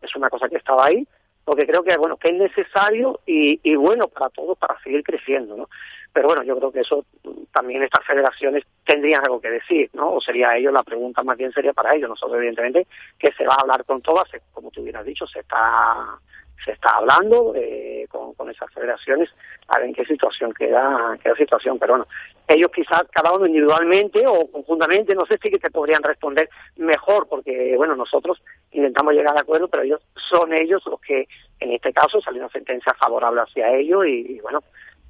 Es 0.02 0.14
una 0.16 0.28
cosa 0.28 0.48
que 0.48 0.56
estaba 0.56 0.86
ahí, 0.86 1.06
porque 1.46 1.64
creo 1.64 1.84
que 1.84 1.96
bueno 1.96 2.16
que 2.16 2.28
es 2.28 2.34
necesario 2.34 3.20
y, 3.24 3.60
y 3.62 3.76
bueno 3.76 4.08
para 4.08 4.28
todos 4.30 4.58
para 4.58 4.78
seguir 4.80 5.04
creciendo, 5.04 5.56
¿no? 5.56 5.68
Pero 6.12 6.26
bueno, 6.28 6.42
yo 6.42 6.56
creo 6.56 6.72
que 6.72 6.80
eso 6.80 7.04
también 7.52 7.82
estas 7.82 8.04
federaciones 8.04 8.64
tendrían 8.84 9.22
algo 9.22 9.40
que 9.40 9.50
decir, 9.50 9.90
¿no? 9.92 10.14
O 10.14 10.20
sería 10.20 10.56
ellos, 10.56 10.72
la 10.72 10.82
pregunta 10.82 11.22
más 11.22 11.36
bien 11.36 11.52
sería 11.52 11.72
para 11.72 11.94
ellos. 11.94 12.08
Nosotros, 12.08 12.38
evidentemente, 12.38 12.86
que 13.18 13.32
se 13.32 13.46
va 13.46 13.54
a 13.54 13.60
hablar 13.60 13.84
con 13.84 14.00
todas, 14.00 14.26
como 14.52 14.70
tú 14.70 14.80
hubieras 14.80 15.04
dicho, 15.04 15.26
se 15.26 15.40
está 15.40 16.18
se 16.64 16.72
está 16.72 16.96
hablando 16.96 17.52
eh, 17.54 18.06
con, 18.10 18.34
con, 18.34 18.50
esas 18.50 18.72
federaciones 18.72 19.28
a 19.68 19.78
ver 19.78 19.88
en 19.88 19.94
qué 19.94 20.04
situación 20.04 20.52
queda, 20.52 21.16
queda 21.22 21.34
situación, 21.36 21.78
pero 21.78 21.94
bueno, 21.94 22.06
ellos 22.48 22.70
quizás 22.74 23.02
cada 23.10 23.32
uno 23.32 23.46
individualmente 23.46 24.26
o 24.26 24.50
conjuntamente, 24.50 25.14
no 25.14 25.26
sé 25.26 25.38
si 25.38 25.50
que 25.50 25.58
te 25.58 25.70
podrían 25.70 26.02
responder 26.02 26.48
mejor, 26.76 27.28
porque 27.28 27.74
bueno, 27.76 27.96
nosotros 27.96 28.42
intentamos 28.72 29.14
llegar 29.14 29.36
a 29.36 29.40
acuerdo, 29.40 29.68
pero 29.68 29.82
ellos 29.82 30.00
son 30.28 30.52
ellos 30.52 30.82
los 30.86 31.00
que 31.00 31.28
en 31.60 31.72
este 31.72 31.92
caso 31.92 32.20
salió 32.20 32.42
una 32.42 32.50
sentencia 32.50 32.94
favorable 32.94 33.42
hacia 33.42 33.72
ellos 33.74 34.06
y, 34.06 34.36
y 34.36 34.40
bueno, 34.40 34.60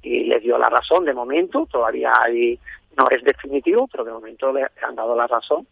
y 0.01 0.25
les 0.25 0.41
dio 0.41 0.57
la 0.57 0.69
razón 0.69 1.05
de 1.05 1.13
momento, 1.13 1.67
todavía 1.71 2.13
hay, 2.19 2.59
no 2.97 3.09
es 3.09 3.23
definitivo, 3.23 3.87
pero 3.91 4.03
de 4.03 4.11
momento 4.11 4.51
le 4.51 4.65
han 4.81 4.95
dado 4.95 5.15
la 5.15 5.27
razón. 5.27 5.67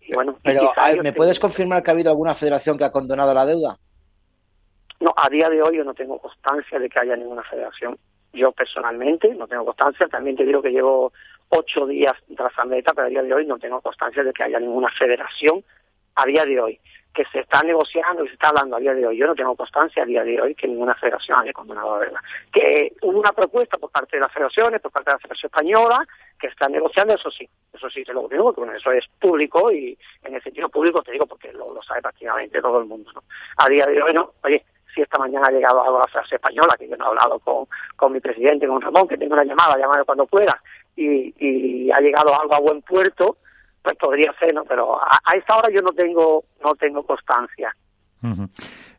Y 0.00 0.14
bueno, 0.14 0.36
pero 0.42 0.62
¿me 1.02 1.12
puedes 1.12 1.38
confirmar 1.38 1.82
que 1.82 1.90
ha 1.90 1.94
habido 1.94 2.10
alguna 2.10 2.34
federación 2.34 2.78
que 2.78 2.84
ha 2.84 2.90
condonado 2.90 3.34
la 3.34 3.44
deuda? 3.44 3.78
No, 5.00 5.14
a 5.16 5.28
día 5.28 5.48
de 5.48 5.62
hoy 5.62 5.78
yo 5.78 5.84
no 5.84 5.94
tengo 5.94 6.18
constancia 6.18 6.78
de 6.78 6.88
que 6.88 6.98
haya 6.98 7.16
ninguna 7.16 7.42
federación. 7.42 7.98
Yo 8.32 8.52
personalmente 8.52 9.34
no 9.34 9.48
tengo 9.48 9.64
constancia. 9.64 10.06
También 10.08 10.36
te 10.36 10.44
digo 10.44 10.62
que 10.62 10.70
llevo 10.70 11.12
ocho 11.48 11.86
días 11.86 12.16
tras 12.36 12.56
la 12.56 12.64
meta, 12.64 12.92
pero 12.92 13.06
a 13.06 13.10
día 13.10 13.22
de 13.22 13.34
hoy 13.34 13.46
no 13.46 13.58
tengo 13.58 13.80
constancia 13.80 14.22
de 14.22 14.32
que 14.32 14.44
haya 14.44 14.60
ninguna 14.60 14.90
federación 14.90 15.64
a 16.16 16.26
día 16.26 16.44
de 16.44 16.60
hoy 16.60 16.80
que 17.14 17.24
se 17.32 17.40
está 17.40 17.62
negociando 17.62 18.24
y 18.24 18.28
se 18.28 18.34
está 18.34 18.48
hablando 18.48 18.76
a 18.76 18.80
día 18.80 18.94
de 18.94 19.06
hoy. 19.06 19.16
Yo 19.16 19.26
no 19.26 19.34
tengo 19.34 19.56
constancia 19.56 20.02
a 20.02 20.06
día 20.06 20.22
de 20.22 20.40
hoy 20.40 20.54
que 20.54 20.68
ninguna 20.68 20.94
federación 20.94 21.40
haya 21.40 21.52
condenado 21.52 21.94
a 21.94 21.98
verla. 21.98 22.22
Que 22.52 22.92
hubo 23.02 23.18
una 23.18 23.32
propuesta 23.32 23.78
por 23.78 23.90
parte 23.90 24.16
de 24.16 24.20
las 24.20 24.32
federaciones, 24.32 24.80
por 24.80 24.92
parte 24.92 25.10
de 25.10 25.14
la 25.14 25.18
Federación 25.18 25.48
Española, 25.48 26.06
que 26.38 26.46
está 26.46 26.68
negociando, 26.68 27.14
eso 27.14 27.30
sí, 27.30 27.48
eso 27.72 27.90
sí 27.90 28.04
te 28.04 28.12
lo 28.12 28.28
digo, 28.28 28.44
porque 28.44 28.60
bueno, 28.60 28.74
eso 28.74 28.92
es 28.92 29.06
público 29.18 29.72
y 29.72 29.98
en 30.22 30.34
el 30.34 30.42
sentido 30.42 30.68
público 30.68 31.02
te 31.02 31.12
digo 31.12 31.26
porque 31.26 31.52
lo, 31.52 31.82
sabe 31.82 32.02
prácticamente 32.02 32.62
todo 32.62 32.78
el 32.78 32.86
mundo. 32.86 33.10
¿no? 33.12 33.24
A 33.56 33.68
día 33.68 33.86
de 33.86 34.00
hoy, 34.00 34.14
no, 34.14 34.34
oye, 34.44 34.64
si 34.94 35.02
esta 35.02 35.18
mañana 35.18 35.46
ha 35.48 35.52
llegado 35.52 35.82
algo 35.82 35.96
a 35.98 36.00
la 36.00 36.06
Federación 36.06 36.36
Española, 36.36 36.76
que 36.78 36.88
yo 36.88 36.96
no 36.96 37.04
he 37.04 37.08
hablado 37.08 37.38
con, 37.40 37.66
con 37.96 38.12
mi 38.12 38.20
presidente, 38.20 38.66
con 38.66 38.80
Ramón, 38.80 39.08
que 39.08 39.16
tengo 39.16 39.34
una 39.34 39.44
llamada, 39.44 39.76
llamada 39.76 40.04
cuando 40.04 40.26
pueda, 40.26 40.60
y, 40.96 41.34
y 41.38 41.90
ha 41.90 42.00
llegado 42.00 42.38
algo 42.38 42.54
a 42.54 42.60
buen 42.60 42.82
puerto, 42.82 43.38
pues 43.82 43.96
podría 43.96 44.32
ser, 44.38 44.54
¿no? 44.54 44.64
Pero 44.64 45.00
a, 45.00 45.18
a 45.24 45.36
esta 45.36 45.56
hora 45.56 45.70
yo 45.70 45.80
no 45.82 45.92
tengo, 45.92 46.44
no 46.62 46.74
tengo 46.74 47.02
constancia. 47.04 47.74
Uh 48.22 48.26
-huh. 48.28 48.48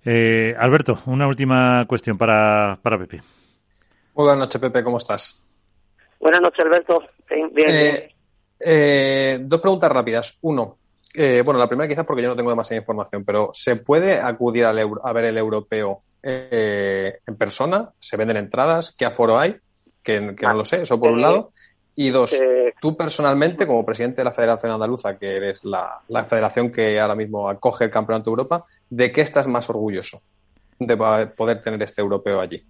eh, 0.06 0.56
Alberto, 0.58 1.00
una 1.06 1.28
última 1.28 1.86
cuestión 1.88 2.18
para, 2.18 2.80
para 2.82 2.98
Pepe. 2.98 3.22
Buenas 4.14 4.38
noches, 4.38 4.60
Pepe, 4.60 4.84
¿cómo 4.84 4.98
estás? 4.98 5.46
Buenas 6.20 6.42
noches, 6.42 6.60
Alberto. 6.66 7.04
Bien, 7.30 7.50
bien. 7.54 7.70
Eh, 7.70 8.16
eh, 8.60 9.38
dos 9.42 9.62
preguntas 9.62 9.92
rápidas. 9.92 10.38
Uno, 10.42 10.78
eh, 11.14 11.42
bueno, 11.44 11.60
la 11.60 11.68
primera 11.68 11.88
quizás 11.88 12.06
porque 12.06 12.22
yo 12.22 12.30
no 12.30 12.36
tengo 12.36 12.50
demasiada 12.50 12.80
información, 12.80 13.24
pero 13.26 13.52
¿se 13.54 13.76
puede 13.76 14.20
acudir 14.20 14.66
al 14.66 14.80
euro, 14.80 15.06
a 15.06 15.14
ver 15.14 15.26
el 15.26 15.38
europeo 15.38 16.02
eh, 16.24 17.20
en 17.26 17.36
persona? 17.36 17.90
¿Se 18.00 18.18
venden 18.18 18.38
entradas? 18.38 18.96
¿Qué 18.98 19.06
aforo 19.06 19.38
hay? 19.38 19.56
Que, 20.04 20.36
que 20.36 20.46
no 20.46 20.54
lo 20.54 20.66
sé, 20.66 20.82
eso 20.82 21.00
por 21.00 21.12
un 21.12 21.22
lado. 21.22 21.52
Y 21.96 22.10
dos, 22.10 22.34
Eh, 22.34 22.74
tú 22.82 22.96
personalmente, 22.96 23.68
como 23.68 23.86
presidente 23.86 24.22
de 24.22 24.24
la 24.26 24.32
Federación 24.32 24.72
Andaluza, 24.72 25.18
que 25.18 25.36
eres 25.36 25.64
la, 25.66 26.00
la 26.08 26.24
federación 26.24 26.72
que 26.72 27.00
ahora 27.00 27.16
mismo 27.16 27.50
acoge 27.50 27.86
el 27.86 27.92
Campeonato 27.92 28.30
de 28.30 28.32
Europa, 28.32 28.66
¿de 28.90 29.12
qué 29.12 29.22
estás 29.22 29.46
más 29.48 29.70
orgulloso 29.70 30.22
de 30.80 30.98
poder 31.36 31.62
tener 31.62 31.82
este 31.84 32.02
europeo 32.02 32.40
allí? 32.40 32.64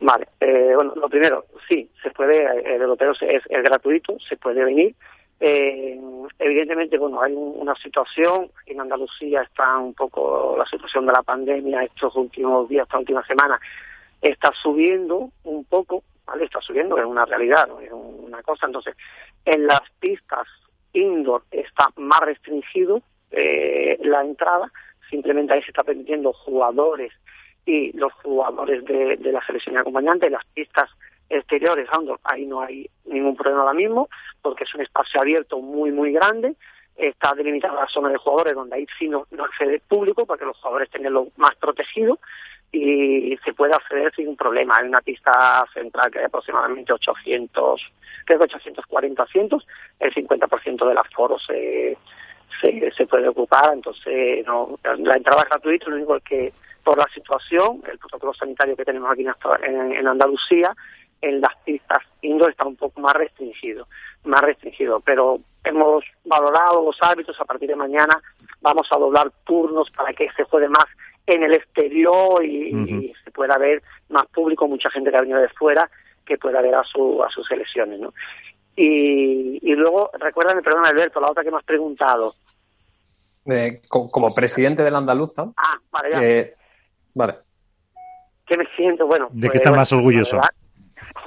Vale, 0.00 0.26
eh, 0.40 0.72
bueno, 0.74 0.94
lo 0.96 1.08
primero, 1.10 1.44
sí, 1.68 1.90
se 2.02 2.10
puede, 2.10 2.42
el 2.74 2.80
europeo 2.80 3.12
es, 3.12 3.42
es 3.48 3.62
gratuito, 3.62 4.18
se 4.18 4.36
puede 4.38 4.64
venir. 4.64 4.96
Eh, 5.40 5.98
evidentemente, 6.38 6.98
bueno, 6.98 7.22
hay 7.22 7.32
un- 7.32 7.54
una 7.56 7.74
situación, 7.76 8.50
en 8.66 8.80
Andalucía 8.80 9.42
está 9.42 9.78
un 9.78 9.94
poco 9.94 10.54
la 10.58 10.66
situación 10.66 11.06
de 11.06 11.12
la 11.12 11.22
pandemia 11.22 11.82
estos 11.84 12.14
últimos 12.16 12.68
días, 12.68 12.84
esta 12.84 12.98
última 12.98 13.24
semana, 13.26 13.58
está 14.20 14.52
subiendo 14.62 15.30
un 15.44 15.64
poco, 15.64 16.02
¿vale? 16.26 16.44
Está 16.44 16.60
subiendo, 16.60 16.98
es 16.98 17.06
una 17.06 17.24
realidad, 17.24 17.66
¿no? 17.68 17.80
es 17.80 17.90
una 17.90 18.42
cosa. 18.42 18.66
Entonces, 18.66 18.94
en 19.46 19.66
las 19.66 19.80
pistas 19.98 20.46
indoor 20.92 21.44
está 21.50 21.88
más 21.96 22.20
restringido 22.20 23.00
eh, 23.30 23.96
la 24.02 24.22
entrada, 24.22 24.70
simplemente 25.08 25.54
ahí 25.54 25.62
se 25.62 25.70
está 25.70 25.84
permitiendo 25.84 26.32
jugadores 26.32 27.12
y 27.64 27.96
los 27.96 28.12
jugadores 28.14 28.84
de, 28.84 29.16
de 29.16 29.32
la 29.32 29.44
selección 29.46 29.76
acompañante, 29.78 30.28
las 30.28 30.44
pistas 30.46 30.90
exteriores, 31.30 31.88
ahí 32.24 32.44
no 32.44 32.60
hay 32.60 32.90
ningún 33.04 33.36
problema 33.36 33.62
ahora 33.62 33.74
mismo, 33.74 34.08
porque 34.42 34.64
es 34.64 34.74
un 34.74 34.82
espacio 34.82 35.20
abierto 35.20 35.60
muy, 35.60 35.92
muy 35.92 36.12
grande, 36.12 36.56
está 36.96 37.34
delimitada 37.34 37.74
la 37.74 37.86
zona 37.86 38.10
de 38.10 38.18
jugadores 38.18 38.54
donde 38.54 38.76
ahí 38.76 38.86
sí 38.98 39.08
no, 39.08 39.26
accede 39.38 39.80
público 39.88 40.26
para 40.26 40.38
que 40.38 40.44
los 40.44 40.56
jugadores 40.58 40.90
tengan 40.90 41.14
lo 41.14 41.28
más 41.36 41.54
protegido 41.56 42.18
y 42.72 43.36
se 43.44 43.52
puede 43.52 43.74
acceder 43.74 44.14
sin 44.14 44.36
problema. 44.36 44.74
Hay 44.76 44.88
una 44.88 45.00
pista 45.00 45.64
central 45.72 46.10
que 46.10 46.18
hay 46.18 46.26
aproximadamente 46.26 46.92
800, 46.92 47.80
creo 48.26 48.38
que 48.38 48.44
840 48.44 49.22
asientos, 49.22 49.66
el 49.98 50.12
50% 50.12 50.88
del 50.88 50.98
aforo 50.98 51.38
se, 51.38 51.96
se, 52.60 52.90
se 52.92 53.06
puede 53.06 53.28
ocupar, 53.28 53.72
entonces 53.72 54.44
no, 54.46 54.78
la 54.82 55.16
entrada 55.16 55.42
es 55.42 55.48
gratuita, 55.48 55.88
lo 55.88 55.96
único 55.96 56.16
es 56.16 56.22
que 56.22 56.52
por 56.84 56.96
la 56.98 57.08
situación, 57.12 57.82
el 57.90 57.98
protocolo 57.98 58.32
sanitario 58.34 58.76
que 58.76 58.84
tenemos 58.84 59.10
aquí 59.10 59.26
en 59.62 60.06
Andalucía, 60.06 60.74
en 61.22 61.40
las 61.40 61.54
pistas 61.64 61.98
indoor 62.22 62.50
está 62.50 62.64
un 62.66 62.76
poco 62.76 63.00
más 63.00 63.14
restringido, 63.14 63.86
más 64.24 64.40
restringido, 64.40 65.00
pero 65.00 65.38
hemos 65.64 66.04
valorado 66.24 66.82
los 66.84 66.96
árbitros 67.02 67.38
a 67.40 67.44
partir 67.44 67.68
de 67.68 67.76
mañana, 67.76 68.20
vamos 68.60 68.88
a 68.90 68.96
doblar 68.96 69.30
turnos 69.44 69.90
para 69.90 70.12
que 70.12 70.28
se 70.36 70.44
juegue 70.44 70.68
más 70.68 70.86
en 71.26 71.42
el 71.42 71.54
exterior 71.54 72.44
y, 72.44 73.12
se 73.24 73.30
pueda 73.30 73.58
ver 73.58 73.82
más 74.08 74.26
público, 74.28 74.66
mucha 74.66 74.90
gente 74.90 75.10
que 75.10 75.16
ha 75.16 75.20
venido 75.20 75.40
de 75.40 75.48
fuera 75.50 75.90
que 76.24 76.38
pueda 76.38 76.60
ver 76.62 76.74
a 76.74 76.84
su 76.84 77.22
a 77.22 77.30
sus 77.30 77.46
selecciones, 77.46 78.00
¿no? 78.00 78.12
Y, 78.76 79.58
y 79.62 79.74
luego, 79.74 80.10
recuérdame, 80.18 80.62
perdón 80.62 80.86
Alberto, 80.86 81.20
la 81.20 81.30
otra 81.30 81.42
que 81.44 81.50
me 81.50 81.58
has 81.58 81.64
preguntado. 81.64 82.34
Eh, 83.46 83.80
co- 83.88 84.10
como 84.10 84.34
presidente 84.34 84.82
de 84.82 84.90
la 84.90 84.98
Andaluza, 84.98 85.50
Ah, 85.56 85.76
vale, 85.90 86.10
ya. 86.12 86.22
eh, 86.22 86.54
vale, 87.14 87.34
¿Qué 88.46 88.56
me 88.56 88.66
siento? 88.76 89.06
Bueno, 89.06 89.28
¿De 89.30 89.42
qué 89.42 89.46
pues, 89.46 89.56
estás 89.56 89.70
bueno, 89.70 89.80
más 89.82 89.92
orgulloso? 89.92 90.36
la 90.36 90.42
verdad, 90.42 90.59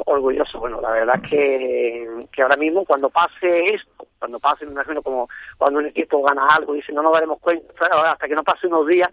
orgulloso, 0.06 0.60
bueno, 0.60 0.82
la 0.82 0.92
verdad 0.92 1.22
que, 1.22 2.28
que 2.32 2.42
ahora 2.42 2.56
mismo 2.58 2.86
cuando 2.86 3.10
pase 3.10 3.74
esto, 3.74 4.08
cuando 4.20 4.40
pase, 4.40 4.66
me 4.66 4.72
imagino 4.72 5.02
como 5.02 5.28
cuando 5.58 5.80
un 5.80 5.88
equipo 5.88 6.22
gana 6.22 6.48
algo 6.48 6.74
y 6.74 6.78
dice 6.78 6.94
no 6.94 7.02
nos 7.02 7.14
daremos 7.14 7.40
cuenta, 7.40 7.86
hasta 8.12 8.28
que 8.28 8.36
no 8.36 8.44
pase 8.44 8.68
unos 8.68 8.88
días 8.88 9.10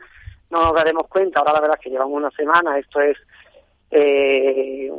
no 0.51 0.65
nos 0.65 0.75
daremos 0.75 1.07
cuenta, 1.09 1.39
ahora 1.39 1.55
la 1.55 1.61
verdad 1.61 1.79
es 1.79 1.85
que 1.85 1.91
llevamos 1.91 2.17
una 2.17 2.31
semana, 2.31 2.79
esto 2.79 3.01
es 3.01 3.17
eh, 3.91 4.91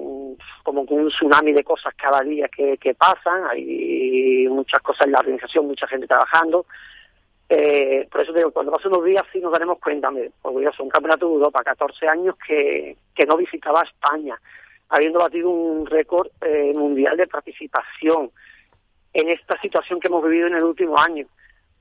como 0.64 0.82
un 0.82 1.10
tsunami 1.10 1.54
de 1.54 1.64
cosas 1.64 1.94
cada 1.96 2.22
día 2.22 2.48
que, 2.48 2.78
que 2.78 2.94
pasan, 2.94 3.46
hay 3.50 4.48
muchas 4.50 4.82
cosas 4.82 5.08
en 5.08 5.14
la 5.14 5.20
organización, 5.20 5.68
mucha 5.68 5.88
gente 5.88 6.08
trabajando, 6.08 6.66
eh, 7.54 8.08
por 8.10 8.22
eso 8.22 8.32
digo, 8.32 8.52
cuando 8.52 8.72
pasen 8.72 8.94
unos 8.94 9.04
días 9.04 9.26
sí 9.34 9.42
nos 9.42 9.52
daremos 9.52 9.78
cuenta, 9.80 10.10
me 10.10 10.32
orgulloso, 10.42 10.84
un 10.84 10.90
campeonato 10.90 11.28
de 11.28 11.34
Europa, 11.34 11.62
14 11.62 12.08
años 12.08 12.36
que, 12.48 12.96
que 13.14 13.26
no 13.26 13.36
visitaba 13.36 13.84
España, 13.84 14.40
habiendo 14.92 15.20
batido 15.20 15.50
un 15.50 15.86
récord 15.88 16.28
eh, 16.42 16.72
mundial 16.76 17.18
de 17.18 17.26
participación 17.28 18.30
en 19.14 19.30
esta 19.30 19.60
situación 19.62 20.00
que 20.00 20.08
hemos 20.08 20.24
vivido 20.24 20.48
en 20.48 20.56
el 20.56 20.64
último 20.64 20.98
año. 21.00 21.26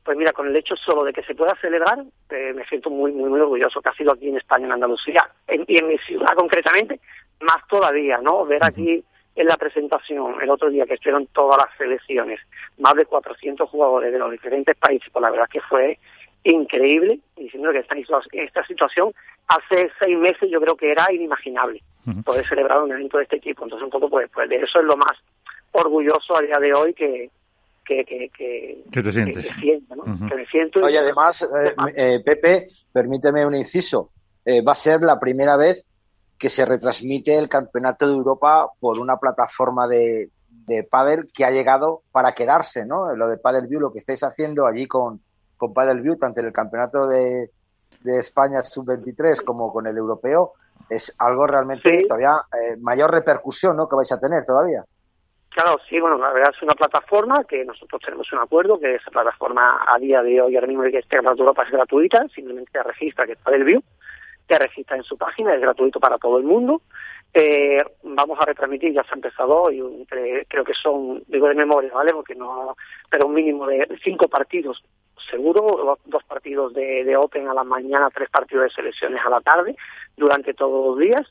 Pues 0.05 0.17
mira, 0.17 0.33
con 0.33 0.47
el 0.49 0.57
hecho 0.57 0.77
solo 0.77 1.05
de 1.05 1.13
que 1.13 1.23
se 1.25 1.35
pueda 1.35 1.55
celebrar, 1.57 1.99
eh, 2.31 2.53
me 2.55 2.65
siento 2.65 2.89
muy, 2.89 3.13
muy, 3.13 3.29
muy 3.29 3.41
orgulloso 3.41 3.83
que 3.83 3.91
ha 3.91 3.95
sido 3.95 4.13
aquí 4.13 4.29
en 4.29 4.37
España, 4.39 4.65
en 4.67 4.73
Andalucía, 4.73 5.29
en- 5.47 5.65
y 5.69 5.77
en 5.77 5.89
mi 5.89 5.99
ciudad 5.99 6.35
concretamente, 6.35 6.99
más 7.41 7.67
todavía, 7.69 8.19
¿no? 8.19 8.47
Ver 8.47 8.65
aquí 8.65 9.05
en 9.37 9.47
la 9.47 9.57
presentación, 9.57 10.41
el 10.43 10.51
otro 10.51 10.71
día 10.71 10.87
que 10.87 10.95
estuvieron 10.95 11.27
todas 11.29 11.59
las 11.59 11.77
selecciones, 11.77 12.41
más 12.79 12.95
de 12.97 13.07
400 13.07 13.69
jugadores 13.69 14.13
de 14.13 14.19
los 14.19 14.31
diferentes 14.31 14.77
países, 14.77 15.09
pues 15.13 15.23
la 15.23 15.31
verdad 15.31 15.49
que 15.49 15.61
fue 15.61 15.99
increíble, 16.45 17.21
diciendo 17.37 17.71
que 17.73 17.79
esta, 17.81 17.95
esta 18.33 18.67
situación 18.67 19.13
hace 19.49 19.91
seis 19.99 20.17
meses 20.19 20.49
yo 20.51 20.61
creo 20.61 20.77
que 20.77 20.91
era 20.91 21.13
inimaginable 21.13 21.83
poder 22.25 22.47
celebrar 22.49 22.83
un 22.83 22.93
evento 22.93 23.19
de 23.19 23.25
este 23.25 23.41
tipo. 23.41 23.65
Entonces 23.65 23.85
un 23.85 23.91
poco 23.91 24.09
pues, 24.09 24.29
pues 24.33 24.49
de 24.49 24.57
eso 24.57 24.81
es 24.81 24.85
lo 24.85 24.97
más 24.97 25.17
orgulloso 25.73 26.37
a 26.37 26.43
día 26.43 26.59
de 26.59 26.75
hoy 26.75 26.95
que 26.95 27.31
que, 27.85 28.05
que, 28.05 28.29
que, 28.37 28.85
¿Qué 28.93 29.03
te 29.03 29.11
sientes? 29.13 29.47
que, 29.49 29.55
que 29.55 29.61
siento, 29.61 29.97
¿no? 29.97 30.29
Que 30.29 30.35
me 30.37 30.47
siento 30.47 30.79
y- 30.81 30.85
Oye, 30.85 30.99
además, 30.99 31.43
eh, 31.43 31.75
eh, 31.97 32.21
Pepe, 32.25 32.67
permíteme 32.93 33.45
un 33.45 33.57
inciso. 33.57 34.11
Eh, 34.45 34.63
va 34.63 34.73
a 34.73 34.77
ser 34.77 35.01
la 35.01 35.19
primera 35.19 35.57
vez 35.57 35.89
que 36.39 36.49
se 36.51 36.65
retransmite 36.65 37.37
el 37.37 37.49
Campeonato 37.49 38.07
de 38.07 38.15
Europa 38.15 38.69
por 38.79 39.01
una 39.01 39.17
plataforma 39.17 39.89
de, 39.89 40.29
de 40.67 40.85
pádel 40.85 41.31
que 41.35 41.45
ha 41.45 41.51
llegado 41.51 42.01
para 42.13 42.33
quedarse, 42.33 42.87
¿no? 42.87 43.13
Lo 43.17 43.27
de 43.29 43.39
Padel 43.39 43.67
View, 43.67 43.81
lo 43.81 43.93
que 43.93 43.99
estáis 43.99 44.23
haciendo 44.23 44.67
allí 44.67 44.87
con, 44.87 45.21
con 45.61 45.75
Padel 45.75 46.01
View, 46.01 46.17
tanto 46.17 46.41
en 46.41 46.47
el 46.47 46.53
Campeonato 46.53 47.07
de, 47.07 47.51
de 48.01 48.19
España 48.19 48.63
sub-23 48.63 49.45
como 49.45 49.71
con 49.71 49.87
el 49.87 49.97
europeo, 49.97 50.55
es 50.89 51.15
algo 51.21 51.47
realmente 51.47 52.05
todavía 52.09 52.33
eh, 52.51 52.77
mayor 52.81 53.13
repercusión 53.13 53.77
¿no? 53.77 53.87
que 53.87 53.97
vais 53.97 54.11
a 54.11 54.19
tener 54.19 54.43
todavía. 54.45 54.83
Claro, 55.51 55.79
sí, 55.89 56.01
bueno, 56.01 56.17
la 56.17 56.33
verdad 56.33 56.53
es 56.57 56.63
una 56.63 56.75
plataforma 56.75 57.45
que 57.45 57.65
nosotros 57.65 58.01
tenemos 58.03 58.33
un 58.33 58.39
acuerdo, 58.39 58.79
que 58.79 58.95
esa 58.95 59.11
plataforma 59.11 59.85
a 59.87 59.99
día 59.99 60.23
de 60.23 60.41
hoy, 60.41 60.55
ahora 60.55 60.69
mismo 60.69 60.85
que 60.85 60.99
esté 60.99 61.17
en 61.17 61.27
Europa 61.27 61.65
es 61.65 61.73
gratuita, 61.73 62.27
simplemente 62.35 62.71
te 62.73 62.83
registra 62.83 63.27
que 63.27 63.33
está 63.33 63.51
del 63.51 63.65
View, 63.65 63.83
te 64.47 64.59
registra 64.59 64.97
en 64.97 65.03
su 65.03 65.19
página, 65.19 65.55
es 65.55 65.61
gratuito 65.61 66.01
para 66.01 66.19
todo 66.19 66.39
el 66.39 66.45
mundo. 66.45 66.81
Eh, 67.33 67.83
vamos 68.03 68.39
a 68.41 68.45
retransmitir, 68.45 68.93
ya 68.93 69.05
se 69.05 69.11
ha 69.13 69.15
empezado 69.15 69.57
hoy, 69.57 70.07
creo 70.49 70.65
que 70.65 70.75
son, 70.75 71.23
digo 71.29 71.47
de 71.47 71.55
memoria, 71.55 71.93
¿vale? 71.93 72.13
Porque 72.13 72.35
no, 72.35 72.77
pero 73.09 73.27
un 73.27 73.35
mínimo 73.35 73.67
de 73.67 73.87
cinco 74.03 74.29
partidos 74.29 74.83
seguro, 75.31 75.99
dos 76.07 76.25
partidos 76.25 76.73
de, 76.73 77.05
de 77.05 77.17
Open 77.17 77.47
a 77.47 77.55
la 77.55 77.63
mañana, 77.63 78.09
tres 78.13 78.31
partidos 78.31 78.65
de 78.65 78.71
selecciones 78.71 79.21
a 79.25 79.29
la 79.29 79.41
tarde, 79.43 79.77
durante 80.17 80.55
todos 80.55 80.87
los 80.87 80.99
días 80.99 81.31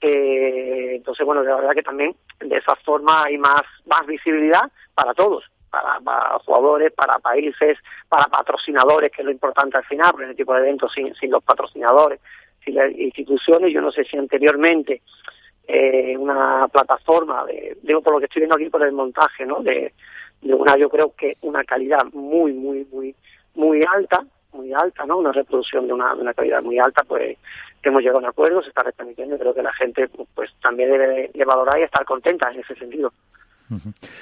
eh, 0.00 0.94
entonces, 0.96 1.26
bueno, 1.26 1.42
la 1.42 1.56
verdad 1.56 1.74
que 1.74 1.82
también 1.82 2.16
de 2.40 2.56
esa 2.56 2.74
forma 2.76 3.24
hay 3.24 3.36
más, 3.36 3.62
más 3.86 4.06
visibilidad 4.06 4.70
para 4.94 5.12
todos, 5.12 5.44
para, 5.70 6.00
para 6.00 6.38
jugadores, 6.38 6.92
para 6.92 7.18
países, 7.18 7.78
para 8.08 8.26
patrocinadores, 8.26 9.12
que 9.12 9.22
es 9.22 9.26
lo 9.26 9.32
importante 9.32 9.76
al 9.76 9.84
final, 9.84 10.12
porque 10.12 10.24
en 10.24 10.30
el 10.30 10.36
tipo 10.36 10.54
de 10.54 10.60
eventos 10.60 10.92
sin, 10.92 11.14
sin 11.16 11.30
los 11.30 11.44
patrocinadores, 11.44 12.20
sin 12.64 12.74
las 12.74 12.92
instituciones, 12.92 13.72
yo 13.72 13.80
no 13.80 13.90
sé 13.90 14.04
si 14.04 14.16
anteriormente 14.16 15.02
eh, 15.66 16.16
una 16.16 16.68
plataforma, 16.68 17.44
de, 17.46 17.78
digo 17.82 18.02
por 18.02 18.14
lo 18.14 18.18
que 18.18 18.26
estoy 18.26 18.40
viendo 18.40 18.56
aquí 18.56 18.68
por 18.68 18.82
el 18.82 18.92
montaje, 18.92 19.46
¿no? 19.46 19.62
De, 19.62 19.92
de 20.42 20.54
una, 20.54 20.76
yo 20.76 20.88
creo 20.88 21.14
que 21.14 21.36
una 21.42 21.64
calidad 21.64 22.04
muy, 22.12 22.52
muy, 22.52 22.86
muy, 22.90 23.14
muy 23.54 23.84
alta, 23.84 24.24
muy 24.52 24.72
alta, 24.72 25.06
¿no? 25.06 25.18
Una 25.18 25.32
reproducción 25.32 25.86
de 25.86 25.92
una, 25.92 26.14
de 26.14 26.22
una 26.22 26.34
calidad 26.34 26.62
muy 26.62 26.78
alta, 26.78 27.04
pues 27.04 27.38
hemos 27.82 28.02
llegado 28.02 28.18
a 28.18 28.22
un 28.22 28.26
acuerdo, 28.26 28.62
se 28.62 28.68
está 28.68 28.82
retransmitiendo 28.82 29.38
creo 29.38 29.54
que 29.54 29.62
la 29.62 29.72
gente 29.72 30.08
pues 30.34 30.50
también 30.60 30.90
debe 30.90 31.30
de 31.32 31.44
valorar 31.44 31.78
y 31.78 31.82
estar 31.82 32.04
contenta 32.04 32.50
en 32.50 32.60
ese 32.60 32.74
sentido. 32.74 33.12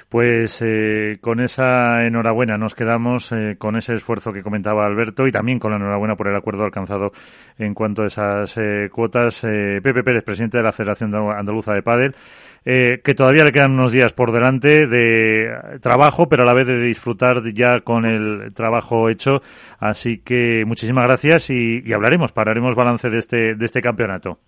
Pues 0.09 0.61
eh, 0.63 1.19
con 1.21 1.41
esa 1.41 2.05
enhorabuena 2.05 2.59
nos 2.59 2.75
quedamos 2.75 3.33
eh, 3.33 3.57
con 3.59 3.77
ese 3.77 3.95
esfuerzo 3.95 4.33
que 4.33 4.43
comentaba 4.43 4.85
Alberto 4.85 5.27
y 5.27 5.33
también 5.33 5.59
con 5.59 5.71
la 5.71 5.79
enhorabuena 5.79 6.17
por 6.17 6.29
el 6.29 6.37
acuerdo 6.37 6.65
alcanzado 6.65 7.13
en 7.59 7.73
cuanto 7.73 8.03
a 8.03 8.07
esas 8.07 8.57
eh, 8.59 8.89
cuotas. 8.93 9.41
Pepe 9.41 10.03
Pérez, 10.03 10.25
presidente 10.25 10.59
de 10.59 10.65
la 10.65 10.73
Federación 10.73 11.15
Andaluza 11.15 11.73
de 11.73 11.83
Padel, 11.83 12.15
que 12.65 13.15
todavía 13.17 13.45
le 13.45 13.53
quedan 13.53 13.73
unos 13.73 13.93
días 13.93 14.13
por 14.13 14.33
delante 14.33 14.87
de 14.87 15.79
trabajo, 15.81 16.29
pero 16.29 16.43
a 16.43 16.47
la 16.47 16.53
vez 16.53 16.67
de 16.67 16.79
disfrutar 16.79 17.43
ya 17.55 17.81
con 17.81 18.05
el 18.05 18.53
trabajo 18.53 19.09
hecho. 19.09 19.41
Así 19.79 20.19
que 20.19 20.65
muchísimas 20.67 21.07
gracias 21.07 21.51
y, 21.51 21.81
y 21.85 21.93
hablaremos, 21.93 22.33
pararemos 22.33 22.75
balance 22.75 23.09
de 23.09 23.19
este, 23.19 23.55
de 23.55 23.65
este 23.65 23.81
campeonato. 23.81 24.39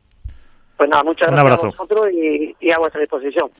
Pues 0.76 0.90
nada, 0.90 1.02
muchas 1.02 1.30
gracias 1.30 1.64
a 1.64 1.66
vosotros 1.66 2.08
y 2.12 2.70
a 2.70 2.78
vuestra 2.78 3.00
disposición. 3.00 3.48